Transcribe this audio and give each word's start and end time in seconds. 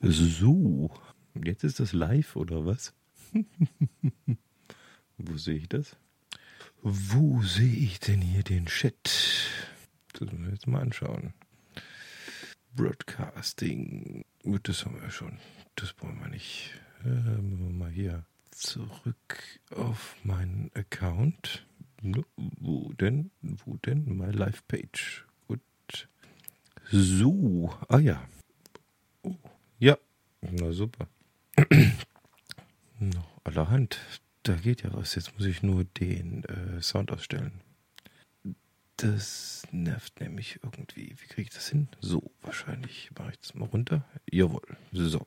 So, 0.00 0.90
jetzt 1.44 1.64
ist 1.64 1.80
das 1.80 1.92
live 1.92 2.36
oder 2.36 2.64
was? 2.64 2.94
Wo 5.18 5.36
sehe 5.36 5.56
ich 5.56 5.68
das? 5.68 5.96
Wo 6.82 7.42
sehe 7.42 7.74
ich 7.74 7.98
denn 7.98 8.20
hier 8.20 8.44
den 8.44 8.66
Chat? 8.66 8.94
Das 10.12 10.20
müssen 10.20 10.44
wir 10.44 10.52
jetzt 10.52 10.68
mal 10.68 10.82
anschauen. 10.82 11.34
Broadcasting. 12.74 14.24
Gut, 14.44 14.68
das 14.68 14.84
haben 14.86 15.00
wir 15.00 15.10
schon. 15.10 15.38
Das 15.74 15.94
wollen 16.00 16.20
wir 16.20 16.28
nicht. 16.28 16.74
Äh, 17.00 17.06
wir 17.06 17.70
mal 17.70 17.90
hier 17.90 18.24
zurück 18.52 19.60
auf 19.74 20.14
meinen 20.22 20.70
Account. 20.74 21.66
Wo 22.36 22.92
denn? 22.92 23.32
Wo 23.42 23.76
denn? 23.78 24.16
My 24.16 24.30
Live 24.30 24.66
Page. 24.68 25.26
Gut. 25.48 25.60
So. 26.92 27.74
Ah 27.88 27.98
ja. 27.98 28.22
Oh. 29.22 29.34
Ja. 29.78 29.96
Na 30.40 30.72
super. 30.72 31.08
Noch 32.98 33.40
allerhand. 33.44 34.00
Da 34.42 34.54
geht 34.54 34.82
ja 34.82 34.92
was. 34.92 35.14
Jetzt 35.14 35.34
muss 35.34 35.46
ich 35.46 35.62
nur 35.62 35.84
den 35.84 36.44
äh, 36.44 36.82
Sound 36.82 37.12
ausstellen. 37.12 37.60
Das 38.96 39.62
nervt 39.70 40.20
nämlich 40.20 40.58
irgendwie. 40.62 41.14
Wie 41.18 41.26
kriege 41.26 41.42
ich 41.42 41.50
das 41.50 41.68
hin? 41.68 41.88
So, 42.00 42.32
wahrscheinlich 42.42 43.10
mache 43.16 43.30
ich 43.30 43.38
das 43.38 43.54
mal 43.54 43.66
runter. 43.66 44.04
Jawohl. 44.30 44.76
So. 44.92 45.24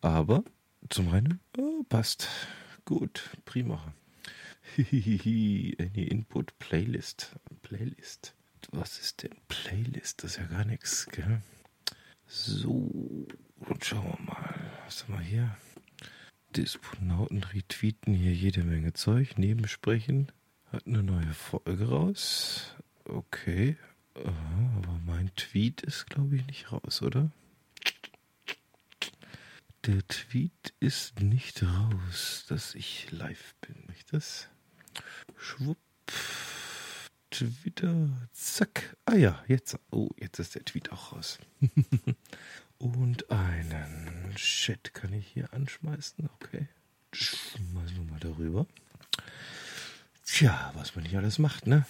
Aber 0.00 0.44
zum 0.88 1.12
einen 1.12 1.40
oh, 1.58 1.82
passt. 1.88 2.28
Gut, 2.84 3.30
prima. 3.44 3.92
Any 4.76 5.74
Input 6.08 6.56
Playlist. 6.58 7.34
Playlist. 7.62 8.34
Was 8.70 9.00
ist 9.00 9.22
denn 9.24 9.34
Playlist? 9.48 10.22
Das 10.22 10.32
ist 10.32 10.36
ja 10.38 10.44
gar 10.44 10.64
nichts, 10.64 11.06
gell? 11.06 11.42
So, 12.32 13.26
und 13.58 13.84
schauen 13.84 14.04
wir 14.04 14.24
mal. 14.24 14.70
Was 14.84 15.02
haben 15.02 15.14
wir 15.14 15.20
hier? 15.20 15.56
Disponauten 16.54 17.42
retweeten 17.42 18.14
hier 18.14 18.32
jede 18.32 18.62
Menge 18.62 18.92
Zeug. 18.92 19.36
Nebensprechen. 19.36 20.30
Hat 20.66 20.86
eine 20.86 21.02
neue 21.02 21.34
Folge 21.34 21.88
raus. 21.88 22.76
Okay. 23.04 23.76
Aber 24.14 25.00
mein 25.04 25.34
Tweet 25.34 25.82
ist, 25.82 26.06
glaube 26.08 26.36
ich, 26.36 26.46
nicht 26.46 26.70
raus, 26.70 27.02
oder? 27.02 27.32
Der 29.86 30.06
Tweet 30.06 30.72
ist 30.78 31.18
nicht 31.18 31.64
raus, 31.64 32.46
dass 32.48 32.76
ich 32.76 33.10
live 33.10 33.56
bin. 33.60 33.86
Nicht 33.88 34.12
das? 34.12 34.48
Schwupp. 35.36 35.78
Twitter. 37.30 38.08
Zack. 38.32 38.96
Ah 39.04 39.14
ja, 39.14 39.42
jetzt. 39.46 39.78
Oh, 39.90 40.10
jetzt 40.18 40.38
ist 40.38 40.54
der 40.54 40.64
Tweet 40.64 40.92
auch 40.92 41.12
raus. 41.12 41.38
Und 42.78 43.30
einen 43.30 44.32
Chat 44.36 44.94
kann 44.94 45.12
ich 45.12 45.26
hier 45.26 45.52
anschmeißen. 45.52 46.28
Okay. 46.34 46.68
Schmeißen 47.12 47.96
wir 47.96 48.10
mal 48.10 48.20
darüber. 48.20 48.66
Tja, 50.24 50.72
was 50.74 50.94
man 50.96 51.04
hier 51.04 51.18
alles 51.18 51.38
macht, 51.38 51.66
ne? 51.66 51.86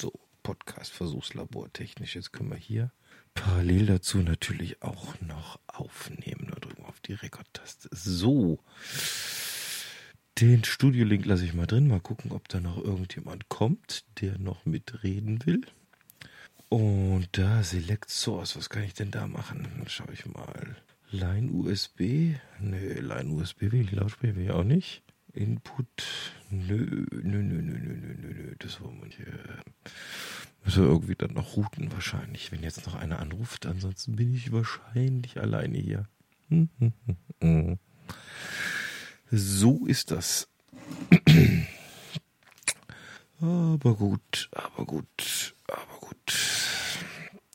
So, 0.00 0.12
Podcast-Versuchslabor 0.42 1.72
technisch. 1.72 2.14
Jetzt 2.16 2.32
können 2.32 2.50
wir 2.50 2.56
hier 2.56 2.90
parallel 3.34 3.86
dazu 3.86 4.18
natürlich 4.18 4.82
auch 4.82 5.20
noch 5.20 5.60
aufnehmen. 5.66 6.48
Da 6.50 6.58
drücken 6.60 6.82
wir 6.82 6.88
auf 6.88 7.00
die 7.00 7.14
Rekordtaste. 7.14 7.88
So. 7.92 8.58
Den 10.40 10.64
Studio-Link 10.64 11.26
lasse 11.26 11.44
ich 11.44 11.54
mal 11.54 11.66
drin. 11.66 11.88
Mal 11.88 12.00
gucken, 12.00 12.32
ob 12.32 12.48
da 12.48 12.60
noch 12.60 12.82
irgendjemand 12.82 13.48
kommt, 13.48 14.04
der 14.20 14.38
noch 14.38 14.64
mitreden 14.64 15.44
will. 15.46 15.62
Und 16.68 17.28
da 17.32 17.62
Select 17.62 18.08
Source, 18.08 18.56
was 18.56 18.70
kann 18.70 18.82
ich 18.82 18.94
denn 18.94 19.10
da 19.10 19.26
machen? 19.26 19.68
Schaue 19.86 20.12
ich 20.14 20.24
mal. 20.24 20.76
Line 21.10 21.52
USB? 21.52 22.34
Nö, 22.60 22.94
Line 23.00 23.30
USB 23.30 23.72
will 23.72 23.82
ich, 23.82 23.92
Lautsprecher 23.92 24.36
will 24.36 24.44
ich 24.44 24.50
auch 24.50 24.64
nicht. 24.64 25.02
Input? 25.34 25.86
Nö, 26.50 27.04
nö, 27.10 27.42
nö, 27.42 27.62
nö, 27.62 27.78
nö, 27.78 27.96
nö, 27.96 28.14
nö, 28.14 28.34
nö. 28.34 28.54
das 28.58 28.80
wollen 28.80 28.98
wir 29.00 29.06
nicht. 29.06 29.18
Müssen 30.64 30.82
wir 30.84 30.90
irgendwie 30.90 31.14
dann 31.14 31.34
noch 31.34 31.56
routen 31.56 31.92
wahrscheinlich, 31.92 32.52
wenn 32.52 32.62
jetzt 32.62 32.86
noch 32.86 32.94
einer 32.94 33.18
anruft. 33.18 33.66
Ansonsten 33.66 34.16
bin 34.16 34.34
ich 34.34 34.50
wahrscheinlich 34.50 35.38
alleine 35.38 35.78
hier. 35.78 36.08
So 39.34 39.86
ist 39.86 40.10
das. 40.10 40.46
Aber 43.40 43.96
gut, 43.96 44.50
aber 44.52 44.84
gut, 44.86 45.56
aber 45.66 45.98
gut. 46.00 46.34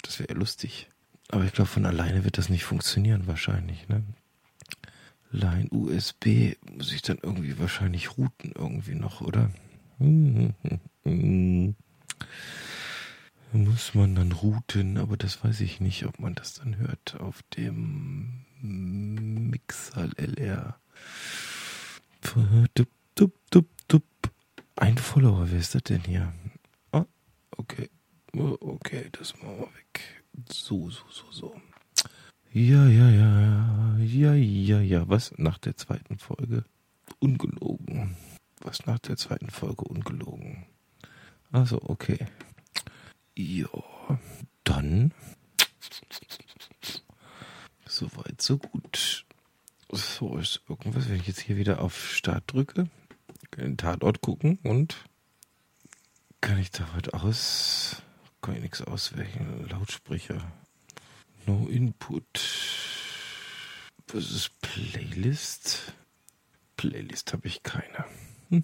Das 0.02 0.20
wäre 0.20 0.34
lustig. 0.34 0.90
Aber 1.30 1.46
ich 1.46 1.54
glaube, 1.54 1.70
von 1.70 1.86
alleine 1.86 2.26
wird 2.26 2.38
das 2.38 2.50
nicht 2.50 2.66
funktionieren, 2.66 3.26
wahrscheinlich, 3.26 3.88
ne? 3.88 4.04
Line 5.32 5.70
USB 5.72 6.58
muss 6.70 6.92
ich 6.92 7.04
dann 7.04 7.20
irgendwie 7.22 7.58
wahrscheinlich 7.58 8.18
routen, 8.18 8.52
irgendwie 8.54 8.96
noch, 8.96 9.22
oder? 9.22 9.50
Muss 13.54 13.94
man 13.94 14.16
dann 14.16 14.34
routen, 14.34 14.98
aber 14.98 15.16
das 15.16 15.42
weiß 15.42 15.62
ich 15.62 15.80
nicht, 15.80 16.06
ob 16.06 16.20
man 16.20 16.36
das 16.36 16.56
dann 16.56 16.78
hört 16.80 17.18
auf 17.22 17.44
dem 17.56 18.46
Mixer 18.62 20.10
LR. 20.18 20.82
Dup, 22.36 22.88
dup, 23.16 23.32
dup, 23.50 23.66
dup. 23.88 24.04
Ein 24.76 24.98
Follower, 24.98 25.50
wer 25.50 25.60
ist 25.60 25.76
das 25.76 25.84
denn 25.84 26.02
hier? 26.04 26.34
Ah, 26.92 27.06
okay. 27.56 27.90
Okay, 28.34 29.08
das 29.14 29.34
machen 29.38 29.60
wir 29.60 29.74
weg. 29.74 30.24
So, 30.52 30.90
so, 30.90 31.04
so, 31.10 31.32
so. 31.32 31.62
Ja, 32.52 32.86
ja, 32.88 33.10
ja, 33.10 33.98
ja, 33.98 34.34
ja, 34.34 34.82
ja. 34.82 35.08
Was 35.08 35.38
nach 35.38 35.58
der 35.58 35.78
zweiten 35.78 36.18
Folge? 36.18 36.66
Ungelogen. 37.20 38.18
Was 38.60 38.86
nach 38.86 39.00
der 39.00 39.16
zweiten 39.16 39.50
Folge 39.50 39.86
ungelogen? 39.86 40.66
Also, 41.52 41.82
okay. 41.84 42.28
Ja, 43.38 43.70
dann. 44.66 45.14
Soweit, 47.86 48.42
so 48.42 48.58
gut. 48.58 49.26
So 49.90 50.38
ist 50.38 50.62
irgendwas, 50.68 51.10
wenn 51.10 51.18
ich 51.18 51.28
jetzt 51.28 51.40
hier 51.40 51.58
wieder 51.58 51.82
auf 51.82 52.14
Start 52.14 52.52
drücke, 52.52 52.90
den 53.56 53.78
Tatort 53.78 54.22
gucken 54.22 54.60
und 54.64 54.98
kann 56.42 56.60
ich 56.60 56.72
da 56.72 56.88
was 56.94 57.14
aus? 57.14 58.02
Kann 58.42 58.56
ich 58.56 58.62
nichts 58.62 58.82
auswählen. 58.82 59.68
Lautsprecher. 59.70 60.40
No 61.46 61.68
Input. 61.68 62.26
Was 64.08 64.32
ist 64.32 64.62
Playlist? 64.62 65.94
Playlist 66.76 67.34
habe 67.34 67.48
ich 67.48 67.64
keine. 67.64 68.06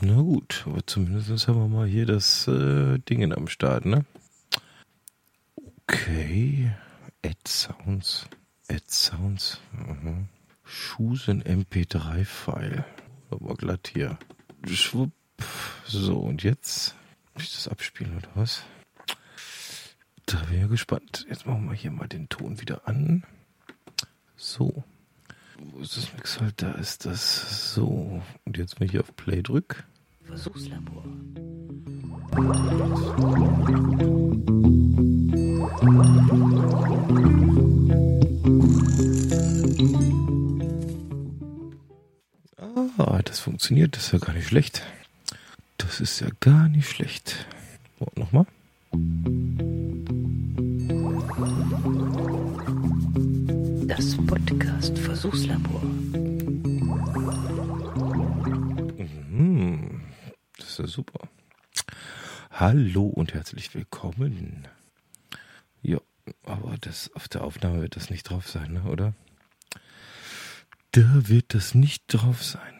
Na 0.00 0.20
gut, 0.20 0.64
aber 0.66 0.86
zumindest 0.86 1.48
haben 1.48 1.58
wir 1.58 1.68
mal 1.68 1.86
hier 1.86 2.06
das 2.06 2.46
äh, 2.46 2.98
Ding 2.98 3.32
am 3.32 3.48
Start, 3.48 3.86
ne? 3.86 4.04
Okay. 5.86 6.72
Add 7.24 7.36
Sounds. 7.46 8.28
Add 8.70 8.84
Sounds. 8.86 9.60
Mhm. 9.72 10.28
In 11.26 11.42
MP3-File. 11.42 12.84
Aber 13.30 13.54
glatt 13.56 13.90
hier. 13.92 14.16
Schwupp. 14.68 15.10
So, 15.86 16.18
und 16.18 16.44
jetzt 16.44 16.94
muss 17.34 17.42
ich 17.42 17.52
das 17.52 17.66
abspielen 17.66 18.16
oder 18.16 18.28
was? 18.34 18.62
Da 20.26 20.38
bin 20.44 20.54
ich 20.54 20.60
ja 20.60 20.66
gespannt. 20.68 21.26
Jetzt 21.28 21.46
machen 21.46 21.68
wir 21.68 21.74
hier 21.74 21.90
mal 21.90 22.06
den 22.06 22.28
Ton 22.28 22.60
wieder 22.60 22.86
an. 22.86 23.24
So. 24.36 24.84
Wo 25.58 25.80
ist 25.80 25.96
das 25.96 26.12
Mix 26.12 26.40
halt? 26.40 26.62
Da 26.62 26.70
ist 26.72 27.06
das 27.06 27.74
so. 27.74 28.22
Und 28.44 28.56
jetzt, 28.56 28.78
wenn 28.78 28.86
ich 28.86 28.92
hier 28.92 29.00
auf 29.00 29.16
Play 29.16 29.42
drücke. 29.42 29.82
Versuchslabor. 30.22 31.04
Ah, 43.20 43.22
das 43.22 43.40
funktioniert. 43.40 43.96
Das 43.96 44.04
ist 44.04 44.12
ja 44.12 44.18
gar 44.18 44.32
nicht 44.32 44.46
schlecht. 44.48 44.82
Das 45.76 46.00
ist 46.00 46.20
ja 46.20 46.28
gar 46.40 46.70
nicht 46.70 46.88
schlecht. 46.88 47.44
So, 47.98 48.06
nochmal. 48.14 48.46
Das 53.86 54.16
Podcast 54.26 54.98
Versuchslabor. 54.98 55.82
Mhm. 59.28 60.00
Das 60.56 60.70
ist 60.70 60.78
ja 60.78 60.86
super. 60.86 61.28
Hallo 62.52 63.04
und 63.04 63.34
herzlich 63.34 63.74
willkommen. 63.74 64.66
Ja, 65.82 65.98
aber 66.46 66.76
das 66.80 67.10
auf 67.14 67.28
der 67.28 67.44
Aufnahme 67.44 67.82
wird 67.82 67.96
das 67.96 68.08
nicht 68.08 68.30
drauf 68.30 68.48
sein, 68.48 68.72
ne, 68.72 68.84
oder? 68.84 69.12
Da 70.92 71.28
wird 71.28 71.52
das 71.52 71.74
nicht 71.74 72.04
drauf 72.08 72.42
sein. 72.42 72.79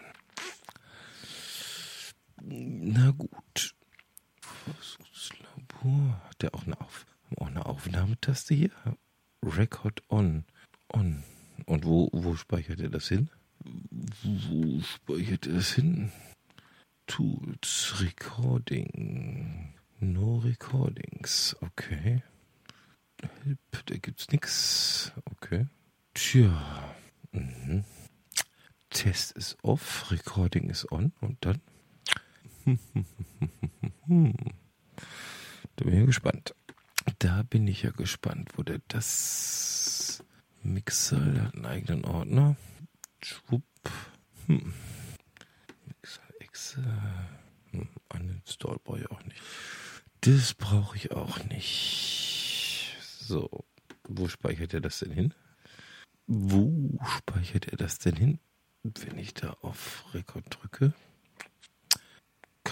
Na 2.42 3.10
gut. 3.12 3.74
Versuchslabor. 4.40 6.20
Hat 6.28 6.42
der 6.42 6.54
auch 6.54 6.66
eine, 6.66 6.80
Auf 6.80 7.06
auch 7.36 7.46
eine 7.46 7.66
Aufnahmetaste 7.66 8.54
hier? 8.54 8.70
Record 9.42 10.02
on. 10.08 10.44
On. 10.92 11.22
Und 11.66 11.84
wo, 11.84 12.08
wo 12.12 12.34
speichert 12.34 12.80
er 12.80 12.88
das 12.88 13.08
hin? 13.08 13.30
Wo 14.22 14.80
speichert 14.80 15.46
er 15.46 15.54
das 15.54 15.72
hin? 15.72 16.10
Tools, 17.06 17.94
Recording. 18.00 19.74
No 20.00 20.38
Recordings. 20.38 21.56
Okay. 21.60 22.22
Help, 23.44 23.58
da 23.86 23.96
gibt's 23.96 24.28
nix. 24.30 25.12
Okay. 25.24 25.66
Tja. 26.14 26.94
Mhm. 27.32 27.84
Test 28.90 29.32
ist 29.32 29.56
off, 29.62 30.10
Recording 30.10 30.70
ist 30.70 30.90
on 30.90 31.12
und 31.20 31.44
dann. 31.44 31.60
da 35.76 35.84
bin 35.84 36.00
ich 36.00 36.06
gespannt. 36.06 36.54
Da 37.18 37.42
bin 37.42 37.66
ich 37.66 37.82
ja 37.82 37.90
gespannt, 37.90 38.50
wo 38.56 38.62
der 38.62 38.80
das 38.88 40.22
Mixer, 40.62 41.42
hat 41.42 41.54
einen 41.54 41.66
eigenen 41.66 42.04
Ordner. 42.04 42.56
Schwupp. 43.22 43.64
Hm. 44.46 44.72
Mixer, 45.86 46.22
Exe. 46.40 46.84
Hm. 47.70 47.88
Uninstall 48.12 48.78
brauche 48.84 49.00
ich 49.00 49.10
auch 49.10 49.22
nicht. 49.24 49.40
Das 50.20 50.54
brauche 50.54 50.96
ich 50.96 51.12
auch 51.12 51.42
nicht. 51.44 52.96
So. 53.20 53.64
Wo 54.06 54.28
speichert 54.28 54.74
er 54.74 54.80
das 54.80 54.98
denn 54.98 55.12
hin? 55.12 55.34
Wo 56.26 56.98
speichert 57.16 57.68
er 57.68 57.76
das 57.76 57.98
denn 57.98 58.16
hin? 58.16 58.38
Wenn 58.82 59.18
ich 59.18 59.34
da 59.34 59.50
auf 59.62 60.04
Rekord 60.14 60.44
drücke. 60.50 60.92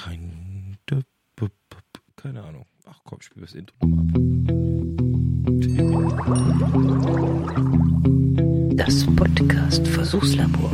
Kein. 0.08 0.78
Keine 2.16 2.43
Ahnung. 2.43 2.64
Ach 2.87 2.99
komm, 3.05 3.20
spiel 3.20 3.43
das 3.43 3.55
Intro 3.55 3.76
nochmal 3.87 4.06
ab. 4.08 4.20
Das 8.75 9.05
Podcast 9.05 9.87
Versuchslabor. 9.87 10.72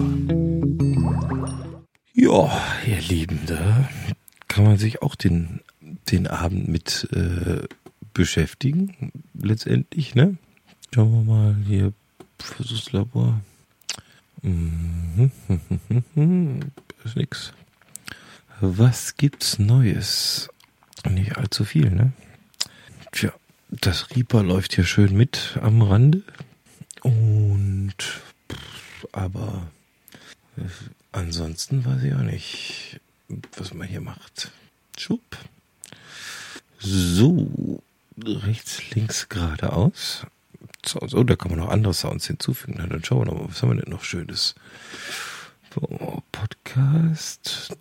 Ja, 2.13 2.63
ihr 2.87 3.01
Lieben, 3.09 3.41
da 3.47 3.89
kann 4.47 4.65
man 4.65 4.79
sich 4.79 5.03
auch 5.03 5.17
den, 5.17 5.63
den 5.81 6.29
Abend 6.29 6.69
mit 6.69 7.09
äh, 7.13 7.67
beschäftigen, 8.13 9.11
letztendlich, 9.35 10.15
ne? 10.15 10.39
Schauen 10.95 11.11
wir 11.13 11.35
mal 11.35 11.57
hier, 11.67 11.93
Versuchslabor. 12.39 13.41
Mhm, 14.43 15.33
ist 17.05 17.17
nix. 17.17 17.53
Was 18.61 19.17
gibt's 19.17 19.59
Neues? 19.59 20.49
Nicht 21.09 21.37
allzu 21.37 21.65
viel, 21.65 21.91
ne? 21.91 22.13
Tja, 23.13 23.33
das 23.69 24.11
Reaper 24.11 24.43
läuft 24.43 24.75
hier 24.75 24.85
schön 24.85 25.17
mit 25.17 25.59
am 25.61 25.83
Rande. 25.83 26.23
Und 27.03 27.95
aber 29.13 29.67
ansonsten 31.13 31.85
weiß 31.85 32.03
ich 32.05 32.15
auch 32.15 32.19
nicht, 32.19 33.01
was 33.57 33.75
man 33.75 33.87
hier 33.87 34.01
macht. 34.01 34.51
Schub. 34.99 35.21
So, 36.79 37.83
rechts, 38.19 38.91
links, 38.91 39.29
geradeaus. 39.29 40.27
So, 40.85 41.01
so, 41.07 41.25
da 41.25 41.37
kann 41.37 41.51
man 41.51 41.61
noch 41.61 41.71
andere 41.71 41.95
Sounds 41.95 42.27
hinzufügen. 42.27 42.77
Dann 42.77 43.05
schauen 43.05 43.27
wir 43.27 43.35
mal, 43.35 43.49
was 43.49 43.63
haben 43.63 43.71
wir 43.71 43.83
denn 43.83 43.93
noch 43.93 44.05
Schönes? 44.05 44.55
So, 45.75 46.23
Podcast. 46.31 47.77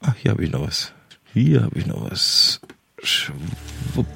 Ach, 0.00 0.14
hier 0.14 0.30
habe 0.30 0.44
ich 0.44 0.52
noch 0.52 0.64
was. 0.64 0.92
Hier 1.34 1.64
habe 1.64 1.76
ich 1.76 1.86
noch 1.86 2.08
was. 2.08 2.60
Schwupp. 3.02 4.06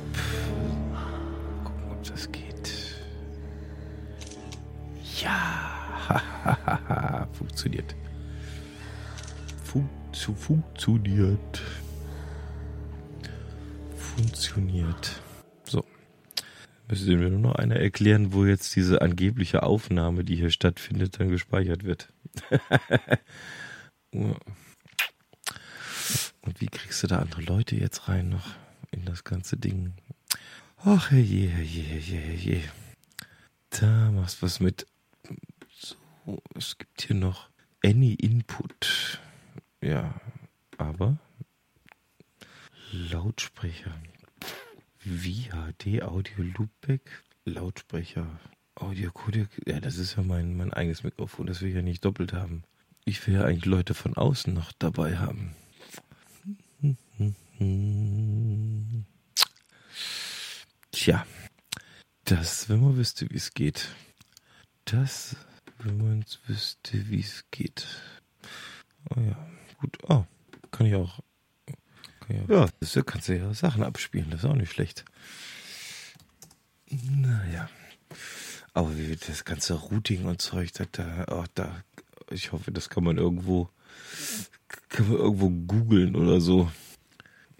Gucken, 1.64 1.90
ob 1.90 2.04
das 2.04 2.30
geht. 2.30 2.72
Ja. 5.20 6.22
Funktioniert. 7.32 7.96
Funktio 9.64 10.32
funktioniert. 10.34 11.62
Funktioniert. 13.96 15.20
So. 16.92 16.92
Müsste 16.92 17.16
mir 17.16 17.30
nur 17.30 17.38
noch 17.38 17.54
einer 17.54 17.76
erklären, 17.76 18.34
wo 18.34 18.44
jetzt 18.44 18.76
diese 18.76 19.00
angebliche 19.00 19.62
Aufnahme, 19.62 20.24
die 20.24 20.36
hier 20.36 20.50
stattfindet, 20.50 21.18
dann 21.18 21.30
gespeichert 21.30 21.84
wird. 21.84 22.12
Und 24.12 24.36
wie 26.60 26.66
kriegst 26.66 27.02
du 27.02 27.06
da 27.06 27.18
andere 27.18 27.40
Leute 27.40 27.76
jetzt 27.76 28.08
rein 28.08 28.28
noch 28.28 28.46
in 28.90 29.06
das 29.06 29.24
ganze 29.24 29.56
Ding? 29.56 29.94
Ach, 30.84 31.10
herrje, 31.10 31.48
herrje, 31.48 31.82
herrje, 31.82 32.18
herrje. 32.18 32.62
Da 33.70 34.10
machst 34.10 34.42
du 34.42 34.46
was 34.46 34.60
mit. 34.60 34.86
So, 35.70 35.96
es 36.54 36.76
gibt 36.76 37.00
hier 37.00 37.16
noch 37.16 37.48
Any 37.82 38.12
Input. 38.14 39.18
Ja, 39.80 40.20
aber 40.76 41.16
Lautsprecher. 42.92 43.94
VHD 45.04 46.02
Audio 46.02 46.44
Loopback. 46.56 47.24
Lautsprecher. 47.44 48.38
Audio 48.76 49.10
Codec. 49.10 49.48
Ja, 49.66 49.80
das 49.80 49.96
ist 49.98 50.16
ja 50.16 50.22
mein, 50.22 50.56
mein 50.56 50.72
eigenes 50.72 51.02
Mikrofon. 51.02 51.46
Das 51.46 51.60
will 51.60 51.70
ich 51.70 51.74
ja 51.74 51.82
nicht 51.82 52.04
doppelt 52.04 52.32
haben. 52.32 52.62
Ich 53.04 53.26
will 53.26 53.34
ja 53.34 53.44
eigentlich 53.44 53.64
Leute 53.64 53.94
von 53.94 54.16
außen 54.16 54.54
noch 54.54 54.70
dabei 54.78 55.18
haben. 55.18 55.56
Tja, 60.92 61.26
das, 62.24 62.68
wenn 62.68 62.80
man 62.80 62.96
wüsste, 62.96 63.28
wie 63.28 63.36
es 63.36 63.54
geht. 63.54 63.88
Das, 64.84 65.36
wenn 65.78 65.98
man 65.98 66.24
wüsste, 66.46 67.08
wie 67.08 67.20
es 67.20 67.44
geht. 67.50 67.86
Oh 69.10 69.20
ja, 69.20 69.36
gut. 69.80 69.98
Oh, 70.08 70.24
kann 70.70 70.86
ich 70.86 70.94
auch. 70.94 71.18
Auch. 72.40 72.48
Ja, 72.48 72.68
das 72.80 72.98
kannst 73.06 73.28
du 73.28 73.36
ja 73.36 73.52
Sachen 73.54 73.82
abspielen. 73.82 74.30
Das 74.30 74.40
ist 74.40 74.50
auch 74.50 74.54
nicht 74.54 74.72
schlecht. 74.72 75.04
Naja. 76.90 77.68
Aber 78.74 78.96
wie 78.96 79.16
das 79.16 79.44
ganze 79.44 79.74
Routing 79.74 80.24
und 80.24 80.40
Zeug, 80.40 80.72
da, 80.72 80.84
da, 80.90 81.26
oh, 81.30 81.44
da, 81.54 81.82
ich 82.30 82.52
hoffe, 82.52 82.72
das 82.72 82.88
kann 82.88 83.04
man 83.04 83.18
irgendwo, 83.18 83.68
kann 84.88 85.08
man 85.08 85.18
irgendwo 85.18 85.50
googeln 85.50 86.16
oder 86.16 86.40
so. 86.40 86.70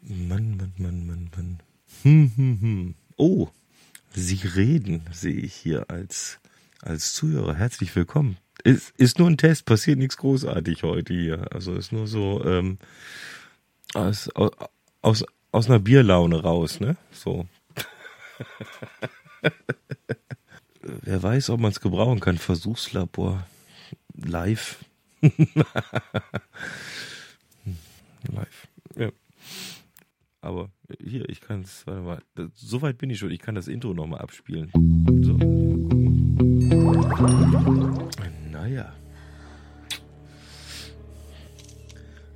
Mann, 0.00 0.56
Mann, 0.56 0.72
Mann, 0.78 1.06
Mann, 1.06 1.30
Mann. 1.36 1.60
Hm, 2.02 2.32
hm, 2.34 2.60
hm. 2.60 2.94
Oh, 3.16 3.48
Sie 4.14 4.40
reden, 4.46 5.02
sehe 5.10 5.34
ich 5.34 5.54
hier 5.54 5.90
als, 5.90 6.38
als 6.82 7.14
Zuhörer. 7.14 7.54
Herzlich 7.54 7.94
willkommen. 7.96 8.36
Ist, 8.62 8.92
ist 8.98 9.18
nur 9.18 9.28
ein 9.28 9.38
Test, 9.38 9.64
passiert 9.64 9.98
nichts 9.98 10.18
großartig 10.18 10.82
heute 10.82 11.14
hier. 11.14 11.52
Also 11.52 11.74
ist 11.74 11.92
nur 11.92 12.06
so 12.06 12.44
ähm, 12.44 12.78
aus, 13.94 14.30
aus, 15.02 15.24
aus 15.50 15.66
einer 15.68 15.78
Bierlaune 15.78 16.42
raus, 16.42 16.80
ne? 16.80 16.96
So. 17.12 17.46
Wer 20.82 21.22
weiß, 21.22 21.50
ob 21.50 21.60
man 21.60 21.70
es 21.70 21.80
gebrauchen 21.80 22.20
kann. 22.20 22.38
Versuchslabor. 22.38 23.46
Live. 24.14 24.84
Live. 28.28 28.68
Ja. 28.96 29.10
Aber 30.40 30.70
hier, 31.00 31.28
ich 31.28 31.40
kann 31.40 31.62
es, 31.62 31.86
warte 31.86 32.02
mal, 32.02 32.20
so 32.54 32.82
weit 32.82 32.98
bin 32.98 33.10
ich 33.10 33.20
schon, 33.20 33.30
ich 33.30 33.40
kann 33.40 33.54
das 33.54 33.68
Intro 33.68 33.94
nochmal 33.94 34.20
abspielen. 34.20 34.72
So. 35.22 35.36
Naja. 38.50 38.92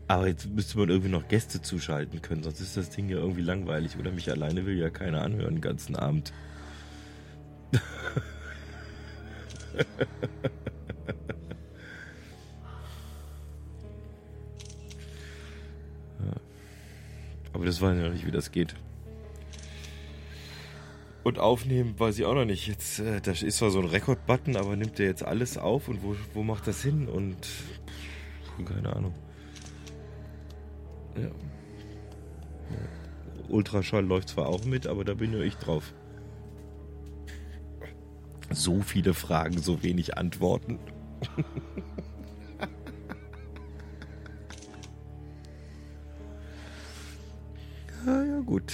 Aber 0.09 0.29
jetzt 0.29 0.47
müsste 0.49 0.79
man 0.79 0.89
irgendwie 0.89 1.11
noch 1.11 1.27
Gäste 1.29 1.61
zuschalten 1.61 2.23
können, 2.23 2.43
sonst 2.45 2.61
ist 2.61 2.77
das 2.77 2.91
Ding 2.91 3.09
ja 3.09 3.17
irgendwie 3.19 3.43
langweilig. 3.43 3.99
Oder 3.99 4.13
mich 4.13 4.31
alleine 4.31 4.65
will 4.65 4.79
ja 4.79 4.91
keiner 4.91 5.23
anhören 5.23 5.57
den 5.57 5.61
ganzen 5.61 5.97
Abend. 5.97 6.33
Aber 17.53 17.65
das 17.65 17.81
weiß 17.81 17.97
ich 17.97 18.05
noch 18.05 18.13
nicht, 18.13 18.27
wie 18.27 18.31
das 18.31 18.53
geht. 18.53 18.75
Und 21.25 21.39
aufnehmen 21.39 21.99
weiß 21.99 22.19
ich 22.19 22.27
auch 22.27 22.35
noch 22.35 22.45
nicht. 22.45 22.67
Jetzt, 22.67 22.99
äh, 22.99 23.23
da 23.23 23.33
ist 23.33 23.57
zwar 23.57 23.71
so 23.71 23.81
ein 23.81 23.87
Rekord-Button, 23.87 24.57
aber 24.57 24.77
nimmt 24.77 24.99
der 24.99 25.07
jetzt 25.07 25.25
alles 25.25 25.57
auf 25.57 25.89
und 25.89 26.03
wo, 26.03 26.15
wo 26.35 26.43
macht 26.43 26.67
das 26.67 26.83
hin? 26.83 27.09
Und 27.09 27.49
keine 28.65 28.95
Ahnung. 28.95 29.15
Ja. 31.23 31.31
Ultraschall 33.49 34.05
läuft 34.05 34.31
zwar 34.31 34.49
auch 34.49 34.65
mit, 34.65 34.87
aber 34.87 35.05
da 35.05 35.15
bin 35.15 35.31
nur 35.31 35.43
ich 35.43 35.57
drauf. 35.57 35.95
So 38.51 38.81
viele 38.83 39.15
Fragen, 39.15 39.59
so 39.59 39.83
wenig 39.83 40.17
Antworten. 40.17 40.79
ja, 48.07 48.23
ja, 48.25 48.41
gut. 48.41 48.73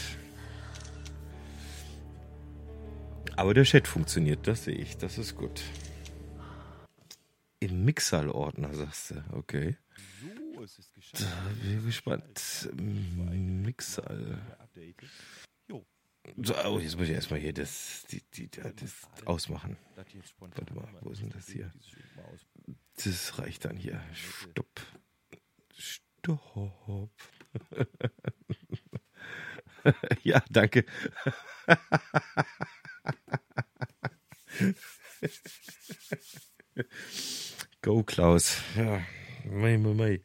Aber 3.36 3.54
der 3.54 3.64
Chat 3.64 3.88
funktioniert, 3.88 4.46
das 4.46 4.64
sehe 4.64 4.74
ich. 4.74 4.98
Das 4.98 5.16
ist 5.18 5.36
gut. 5.36 5.62
Im 7.60 7.84
Mixal-Ordner, 7.84 8.74
sagst 8.74 9.12
du. 9.12 9.24
Okay. 9.32 9.76
So, 10.54 10.62
es 10.62 10.78
ist 10.78 10.94
geschafft. 10.94 11.24
Da 11.24 11.48
bin 11.62 11.78
ich 11.78 11.84
gespannt. 11.84 12.70
Mixal. 12.74 14.38
Jo, 15.68 15.84
So, 16.42 16.54
oh, 16.64 16.78
jetzt 16.78 16.96
muss 16.96 17.08
ich 17.08 17.14
erstmal 17.14 17.40
hier 17.40 17.52
das, 17.52 18.04
die, 18.10 18.22
die, 18.34 18.48
das 18.48 19.08
ausmachen. 19.24 19.76
Warte 19.96 20.74
mal, 20.74 20.88
wo 21.00 21.10
ist 21.10 21.22
denn 21.22 21.30
das 21.30 21.48
hier? 21.48 21.72
Das 22.96 23.38
reicht 23.38 23.64
dann 23.64 23.76
hier. 23.76 24.00
Stopp. 24.12 24.80
Stopp. 25.74 27.10
ja, 30.22 30.42
danke. 30.50 30.84
Go, 37.82 38.02
Klaus. 38.04 38.58
Ja, 38.76 39.02
mei, 39.62 39.78
mei, 39.78 39.94
mei. 39.94 40.20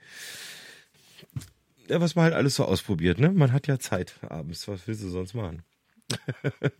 Ja, 1.87 2.01
was 2.01 2.15
man 2.15 2.25
halt 2.25 2.33
alles 2.33 2.55
so 2.55 2.65
ausprobiert, 2.65 3.19
ne? 3.19 3.31
Man 3.31 3.53
hat 3.53 3.67
ja 3.67 3.79
Zeit 3.79 4.15
abends. 4.23 4.67
Was 4.67 4.87
willst 4.87 5.03
du 5.03 5.09
sonst 5.09 5.33
machen? 5.33 5.63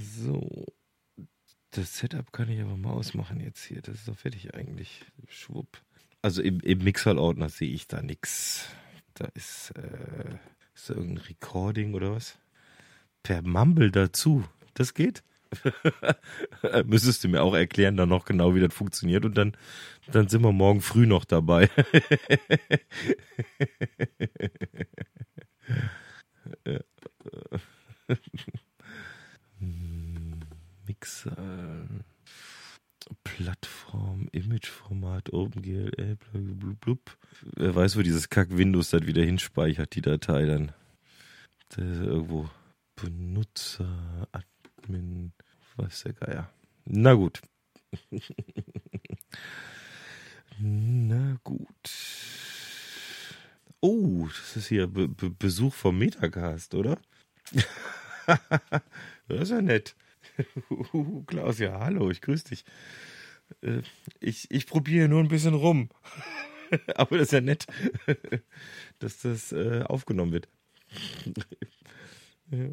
so. 0.00 0.66
Das 1.70 1.98
Setup 1.98 2.32
kann 2.32 2.48
ich 2.48 2.60
aber 2.60 2.76
mal 2.76 2.92
ausmachen 2.92 3.38
jetzt 3.40 3.62
hier. 3.62 3.80
Das 3.82 3.94
ist 3.96 4.08
doch 4.08 4.16
fertig 4.16 4.54
eigentlich. 4.54 5.04
Schwupp. 5.28 5.80
Also 6.22 6.42
im, 6.42 6.58
im 6.60 6.78
Mixer-Ordner 6.78 7.48
sehe 7.48 7.70
ich 7.70 7.86
da 7.86 8.02
nichts. 8.02 8.66
Da 9.14 9.26
ist, 9.34 9.70
äh, 9.76 10.38
ist 10.74 10.90
da 10.90 10.94
irgendein 10.94 11.24
Recording 11.26 11.94
oder 11.94 12.12
was? 12.12 12.38
Per 13.22 13.42
Mumble 13.42 13.92
dazu. 13.92 14.44
Das 14.74 14.94
geht? 14.94 15.22
Müsstest 16.86 17.24
du 17.24 17.28
mir 17.28 17.42
auch 17.42 17.54
erklären, 17.54 17.96
dann 17.96 18.08
noch 18.08 18.24
genau, 18.24 18.54
wie 18.54 18.60
das 18.60 18.72
funktioniert 18.74 19.24
und 19.24 19.36
dann, 19.36 19.56
dann 20.10 20.28
sind 20.28 20.42
wir 20.42 20.52
morgen 20.52 20.80
früh 20.80 21.06
noch 21.06 21.24
dabei. 21.24 21.68
Mixer, 30.86 31.88
Plattform, 33.24 34.28
Imageformat, 34.32 35.32
OpenGL, 35.32 36.16
blub, 36.32 36.80
blub. 36.80 37.18
Wer 37.56 37.74
weiß, 37.74 37.96
wo 37.96 38.02
dieses 38.02 38.28
Kack 38.28 38.56
Windows 38.56 38.90
das 38.90 39.06
wieder 39.06 39.22
hinspeichert, 39.22 39.94
die 39.94 40.02
Datei 40.02 40.44
dann. 40.46 40.72
Irgendwo 41.76 42.48
Benutzer, 42.96 44.26
Admin, 44.88 45.32
weiß 45.76 46.04
der 46.04 46.14
Geier. 46.14 46.50
Na 46.86 47.12
gut. 47.12 47.42
Na 50.58 51.38
gut. 51.44 51.90
Oh, 53.80 54.26
das 54.26 54.56
ist 54.56 54.68
hier 54.68 54.86
Be 54.86 55.08
Be 55.08 55.30
Besuch 55.30 55.74
vom 55.74 55.98
Metacast, 55.98 56.74
oder? 56.74 56.98
das 59.28 59.40
ist 59.42 59.50
ja 59.50 59.60
nett. 59.62 59.94
Klaus, 61.26 61.58
ja, 61.58 61.78
hallo, 61.80 62.10
ich 62.10 62.20
grüße 62.22 62.44
dich. 62.48 62.64
Äh, 63.62 63.82
Ich, 64.20 64.50
ich 64.50 64.66
probiere 64.66 65.08
nur 65.08 65.20
ein 65.20 65.28
bisschen 65.28 65.54
rum. 65.54 65.90
Aber 66.96 67.18
das 67.18 67.28
ist 67.28 67.32
ja 67.32 67.40
nett, 67.40 67.66
dass 68.98 69.18
das 69.20 69.52
äh, 69.52 69.82
aufgenommen 69.86 70.32
wird. 70.32 70.48
Ja. 72.50 72.68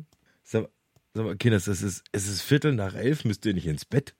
Sag, 1.16 1.24
mal, 1.24 1.38
Kinders, 1.38 1.68
es 1.68 1.82
ist, 1.82 2.04
es 2.12 2.28
ist 2.28 2.42
Viertel 2.42 2.74
nach 2.74 2.94
elf, 2.94 3.24
müsst 3.24 3.46
ihr 3.46 3.54
nicht 3.54 3.68
ins 3.68 3.86
Bett? 3.86 4.18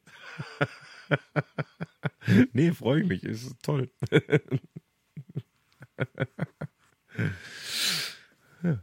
nee, 2.54 2.72
freue 2.72 3.02
ich 3.02 3.08
mich, 3.08 3.22
es 3.26 3.44
ist 3.44 3.62
toll. 3.62 3.92
ja. 8.64 8.82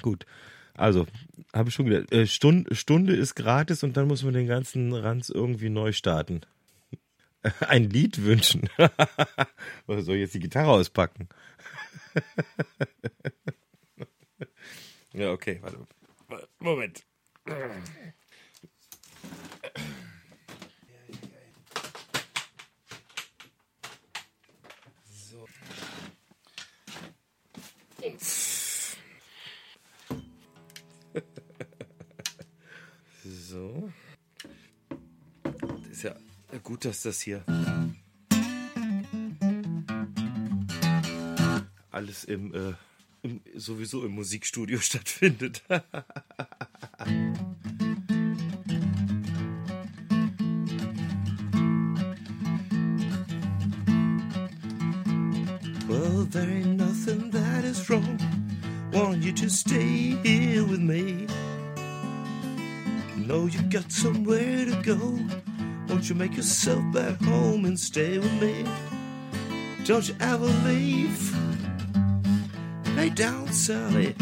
Gut, 0.00 0.26
also, 0.74 1.08
habe 1.52 1.70
ich 1.70 1.74
schon 1.74 1.86
gedacht, 1.86 2.12
äh, 2.12 2.28
Stunde, 2.28 2.72
Stunde 2.76 3.16
ist 3.16 3.34
gratis 3.34 3.82
und 3.82 3.96
dann 3.96 4.06
muss 4.06 4.22
man 4.22 4.34
den 4.34 4.46
ganzen 4.46 4.92
Ranz 4.92 5.28
irgendwie 5.28 5.70
neu 5.70 5.90
starten. 5.90 6.42
Ein 7.66 7.90
Lied 7.90 8.22
wünschen. 8.22 8.68
Oder 9.88 10.02
soll 10.02 10.14
ich 10.14 10.20
jetzt 10.20 10.34
die 10.34 10.40
Gitarre 10.40 10.70
auspacken? 10.70 11.28
ja, 15.12 15.32
okay, 15.32 15.58
warte. 15.62 15.84
Moment. 16.58 17.04
So. 25.10 25.48
So. 33.24 33.92
Das 35.60 35.88
ist 35.90 36.02
ja 36.02 36.16
gut, 36.64 36.84
dass 36.84 37.02
das 37.02 37.20
hier 37.20 37.44
alles 42.02 42.24
im, 42.24 42.54
äh, 42.54 42.74
im 43.22 43.40
sowieso 43.54 44.04
im 44.04 44.12
Musikstudio 44.12 44.78
stattfindet. 44.80 45.62
Well, 55.88 56.24
there 56.30 56.48
ain't 56.48 56.78
nothing 56.78 57.30
that 57.30 57.64
is 57.64 57.90
wrong. 57.90 58.18
Want 58.92 59.22
you 59.22 59.32
to 59.32 59.50
stay 59.50 60.16
here 60.22 60.64
with 60.64 60.80
me. 60.80 61.26
Know 63.16 63.46
you 63.46 63.62
got 63.62 63.90
somewhere 63.90 64.64
to 64.64 64.82
go. 64.82 65.18
Won't 65.88 66.08
you 66.08 66.14
make 66.14 66.36
yourself 66.36 66.82
back 66.92 67.20
home 67.22 67.64
and 67.64 67.78
stay 67.78 68.18
with 68.18 68.32
me? 68.40 68.64
Don't 69.84 70.08
you 70.08 70.14
ever 70.20 70.46
leave? 70.64 71.36
Lay 72.96 73.10
down, 73.10 73.52
Sally. 73.52 74.14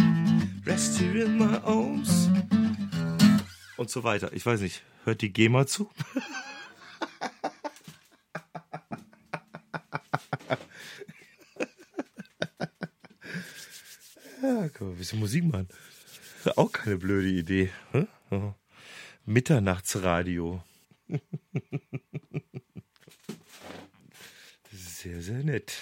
Rest 0.65 0.99
here 0.99 1.25
in 1.25 1.39
my 1.39 1.59
arms. 1.59 2.29
Und 3.81 3.89
so 3.89 4.05
weiter. 4.05 4.31
Ich 4.35 4.45
weiß 4.45 4.61
nicht. 4.61 4.83
Hört 5.05 5.23
die 5.23 5.33
GEMA 5.33 5.67
zu? 5.67 5.91
ja, 14.43 14.69
kann 14.69 14.87
man 14.87 14.91
ein 14.91 14.99
bisschen 14.99 15.19
Musik 15.19 15.45
machen. 15.45 15.69
Auch 16.57 16.71
keine 16.71 16.99
blöde 16.99 17.31
Idee. 17.31 17.71
Hm? 17.93 18.07
Mitternachtsradio. 19.25 20.63
Sehr, 24.73 25.23
sehr 25.23 25.43
nett. 25.43 25.73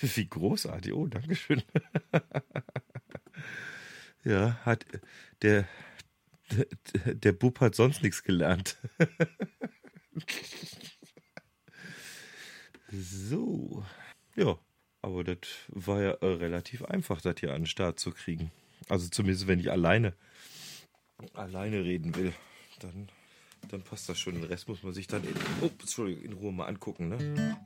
Wie 0.00 0.26
großartig. 0.26 0.94
Oh, 0.94 1.06
Dankeschön. 1.06 1.62
ja, 4.24 4.58
hat 4.64 4.86
der, 5.42 5.68
der, 7.04 7.32
Bub 7.32 7.60
hat 7.60 7.74
sonst 7.74 8.02
nichts 8.02 8.22
gelernt. 8.22 8.76
so. 12.90 13.84
Ja, 14.36 14.58
aber 15.02 15.24
das 15.24 15.38
war 15.68 16.02
ja 16.02 16.10
äh, 16.12 16.26
relativ 16.26 16.84
einfach, 16.84 17.20
das 17.20 17.36
hier 17.40 17.52
an 17.52 17.62
den 17.62 17.66
Start 17.66 17.98
zu 18.00 18.10
kriegen. 18.12 18.50
Also 18.88 19.08
zumindest, 19.08 19.46
wenn 19.46 19.60
ich 19.60 19.70
alleine 19.70 20.14
alleine 21.34 21.84
reden 21.84 22.14
will, 22.14 22.32
dann, 22.80 23.08
dann 23.68 23.82
passt 23.82 24.08
das 24.08 24.18
schon. 24.18 24.34
Den 24.34 24.44
Rest 24.44 24.68
muss 24.68 24.82
man 24.82 24.92
sich 24.92 25.06
dann 25.06 25.22
in, 25.24 25.34
oh, 25.60 26.04
in 26.04 26.32
Ruhe 26.32 26.52
mal 26.52 26.66
angucken. 26.66 27.08
Ne? 27.08 27.56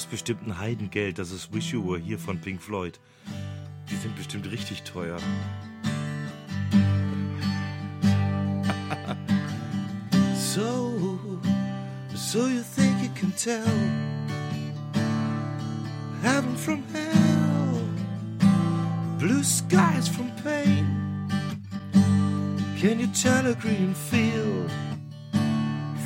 Kostet 0.00 0.10
bestimmt 0.12 0.46
ein 0.46 0.58
Heidengeld. 0.58 1.18
Das 1.18 1.30
ist 1.30 1.52
Wish 1.52 1.74
You 1.74 1.86
Were 1.86 1.98
hier 1.98 2.18
von 2.18 2.40
Pink 2.40 2.62
Floyd. 2.62 2.98
Die 3.90 3.96
sind 3.96 4.16
bestimmt 4.16 4.50
richtig 4.50 4.82
teuer. 4.82 5.18
so, 10.54 11.18
so 12.14 12.46
you 12.48 12.62
think 12.74 13.02
you 13.02 13.10
can 13.14 13.30
tell 13.36 13.60
heaven 16.22 16.56
from 16.56 16.82
hell, 16.94 17.78
blue 19.18 19.44
skies 19.44 20.08
from 20.08 20.30
pain. 20.42 20.86
Can 22.80 22.98
you 23.00 23.08
tell 23.08 23.46
a 23.46 23.54
green 23.54 23.92
field 23.92 24.70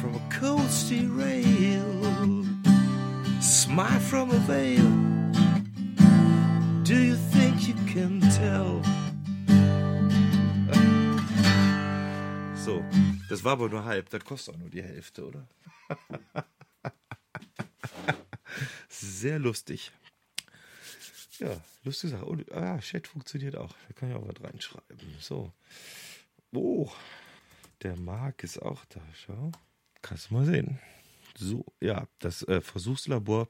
from 0.00 0.16
a 0.16 0.22
cold 0.30 0.68
steel 0.68 1.10
rail? 1.10 2.63
Smile 3.74 4.00
from 4.02 4.30
a 4.30 4.38
veil. 4.46 4.88
Do 6.84 6.94
you 6.94 7.16
think 7.32 7.66
you 7.66 7.74
can 7.92 8.20
tell? 8.20 8.80
So, 12.54 12.84
das 13.28 13.42
war 13.42 13.54
aber 13.54 13.68
nur 13.68 13.84
halb. 13.84 14.10
Das 14.10 14.24
kostet 14.24 14.54
auch 14.54 14.58
nur 14.60 14.70
die 14.70 14.80
Hälfte, 14.80 15.26
oder? 15.26 15.48
Sehr 18.88 19.40
lustig. 19.40 19.90
Ja, 21.40 21.60
lustige 21.82 22.12
Sache. 22.12 22.26
Und, 22.26 22.52
ah, 22.52 22.78
Chat 22.78 23.08
funktioniert 23.08 23.56
auch. 23.56 23.74
Da 23.88 23.94
kann 23.94 24.08
ich 24.08 24.14
auch 24.14 24.28
was 24.28 24.40
reinschreiben. 24.40 25.16
So. 25.18 25.52
Oh, 26.52 26.92
der 27.82 27.96
Marc 27.96 28.44
ist 28.44 28.62
auch 28.62 28.84
da. 28.84 29.00
Schau. 29.14 29.50
Kannst 30.00 30.30
du 30.30 30.34
mal 30.34 30.44
sehen. 30.44 30.78
So, 31.36 31.64
ja, 31.80 32.06
das 32.18 32.42
äh, 32.44 32.60
Versuchslabor 32.60 33.48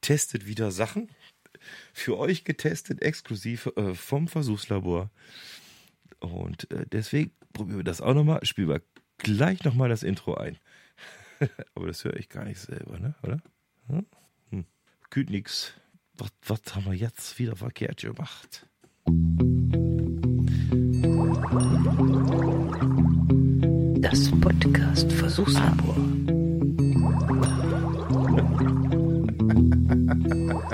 testet 0.00 0.46
wieder 0.46 0.70
Sachen. 0.70 1.08
Für 1.92 2.18
euch 2.18 2.44
getestet, 2.44 3.02
exklusiv 3.02 3.70
äh, 3.76 3.94
vom 3.94 4.28
Versuchslabor. 4.28 5.10
Und 6.20 6.70
äh, 6.70 6.86
deswegen 6.90 7.32
probieren 7.52 7.78
wir 7.78 7.84
das 7.84 8.00
auch 8.00 8.14
nochmal. 8.14 8.44
Spielen 8.44 8.68
wir 8.68 8.82
gleich 9.18 9.64
nochmal 9.64 9.88
das 9.88 10.02
Intro 10.02 10.34
ein. 10.34 10.58
Aber 11.74 11.86
das 11.86 12.04
höre 12.04 12.16
ich 12.16 12.28
gar 12.28 12.44
nicht 12.44 12.60
selber, 12.60 12.98
ne? 12.98 13.14
Oder? 13.22 13.42
Hm? 13.88 14.06
Hm. 14.50 14.66
Nix. 15.28 15.74
Was, 16.16 16.30
was 16.46 16.74
haben 16.74 16.86
wir 16.86 16.94
jetzt 16.94 17.38
wieder 17.38 17.56
verkehrt 17.56 18.02
gemacht? 18.02 18.68
Das 24.00 24.30
Podcast 24.40 25.12
Versuchslabor. 25.12 25.96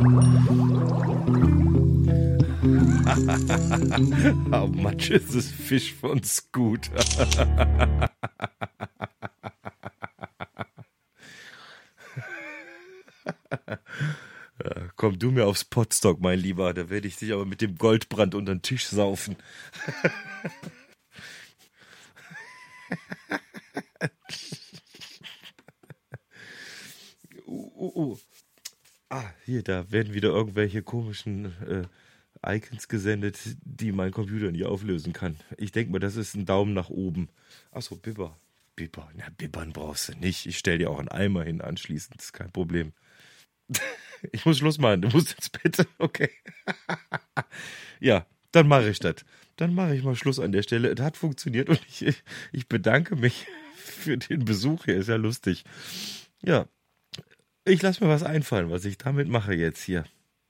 How 4.50 4.66
much 4.66 5.10
is 5.10 5.28
this 5.28 5.50
fish 5.50 5.92
von 5.92 6.22
Scooter? 6.22 6.94
Ja, 14.64 14.88
Komm 14.96 15.18
du 15.18 15.30
mir 15.30 15.46
aufs 15.46 15.66
Potstock, 15.66 16.20
mein 16.20 16.38
Lieber. 16.38 16.72
Da 16.72 16.88
werde 16.88 17.06
ich 17.06 17.16
dich 17.16 17.34
aber 17.34 17.44
mit 17.44 17.60
dem 17.60 17.76
Goldbrand 17.76 18.34
unter 18.34 18.54
den 18.54 18.62
Tisch 18.62 18.86
saufen. 18.86 19.36
hier, 29.44 29.62
da 29.62 29.90
werden 29.90 30.14
wieder 30.14 30.28
irgendwelche 30.30 30.82
komischen 30.82 31.52
äh, 31.66 31.86
Icons 32.46 32.88
gesendet, 32.88 33.38
die 33.62 33.92
mein 33.92 34.12
Computer 34.12 34.50
nicht 34.50 34.64
auflösen 34.64 35.12
kann. 35.12 35.36
Ich 35.56 35.72
denke 35.72 35.92
mal, 35.92 35.98
das 35.98 36.16
ist 36.16 36.34
ein 36.34 36.46
Daumen 36.46 36.72
nach 36.72 36.88
oben. 36.88 37.28
Achso, 37.70 37.96
Bibber. 37.96 38.38
Bibber. 38.76 39.10
Na, 39.14 39.26
Bibbern 39.36 39.72
brauchst 39.72 40.08
du 40.08 40.12
nicht. 40.14 40.46
Ich 40.46 40.58
stell 40.58 40.78
dir 40.78 40.90
auch 40.90 40.98
einen 40.98 41.08
Eimer 41.08 41.44
hin 41.44 41.60
anschließend. 41.60 42.16
Das 42.16 42.26
ist 42.26 42.32
kein 42.32 42.52
Problem. 42.52 42.92
Ich 44.32 44.44
muss 44.44 44.58
Schluss 44.58 44.76
machen. 44.76 45.00
Du 45.00 45.08
musst 45.08 45.32
ins 45.32 45.48
Bett. 45.48 45.88
Okay. 45.96 46.28
ja, 48.00 48.26
dann 48.52 48.68
mache 48.68 48.90
ich 48.90 48.98
das. 48.98 49.24
Dann 49.56 49.74
mache 49.74 49.96
ich 49.96 50.02
mal 50.02 50.14
Schluss 50.14 50.38
an 50.38 50.52
der 50.52 50.62
Stelle. 50.62 50.94
Das 50.94 51.06
hat 51.06 51.16
funktioniert 51.16 51.70
und 51.70 51.80
ich, 51.88 52.22
ich 52.52 52.68
bedanke 52.68 53.16
mich 53.16 53.46
für 53.76 54.18
den 54.18 54.44
Besuch 54.44 54.84
hier. 54.84 54.96
Ist 54.96 55.08
ja 55.08 55.16
lustig. 55.16 55.64
Ja, 56.42 56.66
ich 57.64 57.82
lasse 57.82 58.04
mir 58.04 58.10
was 58.10 58.22
einfallen, 58.22 58.70
was 58.70 58.84
ich 58.84 58.98
damit 58.98 59.28
mache 59.28 59.54
jetzt 59.54 59.82
hier. 59.82 60.04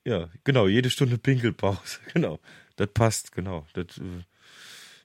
Ja, 0.04 0.30
genau, 0.44 0.66
jede 0.66 0.90
Stunde 0.90 1.18
Pinkelpause. 1.18 1.98
Genau, 2.14 2.40
das 2.76 2.88
passt, 2.92 3.32
genau. 3.32 3.66
Das, 3.74 3.98
äh, 3.98 4.24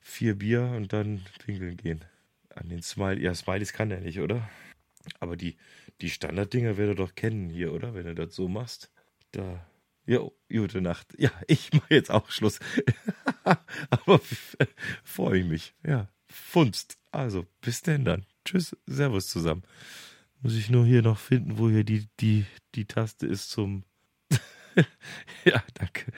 vier 0.01 0.35
Bier 0.35 0.61
und 0.75 0.93
dann 0.93 1.25
pinkeln 1.45 1.77
gehen. 1.77 2.05
An 2.53 2.69
den 2.69 2.81
Smiley. 2.81 3.21
Ja, 3.23 3.33
Smileys 3.33 3.73
kann 3.73 3.89
der 3.89 3.99
nicht, 3.99 4.19
oder? 4.19 4.49
Aber 5.19 5.35
die, 5.35 5.57
die 6.01 6.09
Standarddinger 6.09 6.77
werdet 6.77 6.95
ihr 6.97 7.03
doch 7.03 7.15
kennen 7.15 7.49
hier, 7.49 7.73
oder? 7.73 7.93
Wenn 7.93 8.05
du 8.05 8.15
das 8.15 8.33
so 8.35 8.47
machst. 8.47 8.91
Da. 9.31 9.65
Jo, 10.05 10.33
gute 10.49 10.81
Nacht. 10.81 11.07
Ja, 11.17 11.31
ich 11.47 11.73
mache 11.73 11.93
jetzt 11.93 12.11
auch 12.11 12.29
Schluss. 12.29 12.59
Aber 13.89 14.21
freue 15.03 15.39
ich 15.39 15.45
mich. 15.45 15.73
Ja, 15.85 16.07
Funst. 16.29 16.97
Also, 17.11 17.45
bis 17.61 17.81
denn 17.81 18.05
dann. 18.05 18.25
Tschüss, 18.45 18.77
Servus 18.85 19.27
zusammen. 19.27 19.63
Muss 20.45 20.53
ich 20.53 20.69
nur 20.69 20.85
hier 20.85 21.01
noch 21.01 21.17
finden, 21.17 21.57
wo 21.57 21.71
hier 21.71 21.83
die, 21.83 22.07
die, 22.19 22.45
die 22.75 22.85
Taste 22.85 23.25
ist 23.25 23.49
zum. 23.49 23.83
ja, 25.43 25.63
danke. 25.73 26.11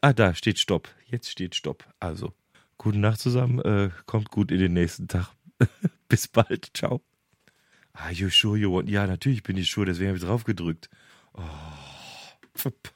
Ah, 0.00 0.12
da 0.12 0.32
steht 0.32 0.60
Stopp. 0.60 0.88
Jetzt 1.06 1.28
steht 1.28 1.56
Stopp. 1.56 1.84
Also, 1.98 2.32
gute 2.78 3.00
Nacht 3.00 3.18
zusammen. 3.18 3.58
Äh, 3.58 3.90
kommt 4.06 4.30
gut 4.30 4.52
in 4.52 4.60
den 4.60 4.74
nächsten 4.74 5.08
Tag. 5.08 5.34
Bis 6.08 6.28
bald. 6.28 6.70
Ciao. 6.72 7.02
Ah, 7.94 8.12
you 8.12 8.30
sure 8.30 8.56
you 8.56 8.72
want? 8.72 8.88
Ja, 8.88 9.08
natürlich 9.08 9.42
bin 9.42 9.56
ich 9.56 9.68
sure, 9.68 9.86
deswegen 9.86 10.10
habe 10.10 10.18
ich 10.18 10.24
drauf 10.24 10.44
gedrückt. 10.44 10.88
Oh. 11.34 12.92